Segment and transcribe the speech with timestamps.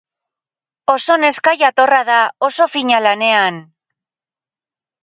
[0.93, 2.17] Oso neska jatorra da,
[2.49, 3.65] oso fina lanean.